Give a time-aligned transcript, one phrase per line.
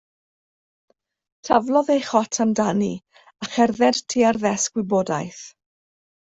[1.49, 2.89] Taflodd ei chot amdani
[3.45, 5.43] a cherdded tua'r ddesg wybodaeth.